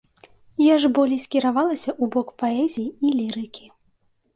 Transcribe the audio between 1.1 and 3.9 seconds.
скіравалася ў бок паэзіі і лірыкі.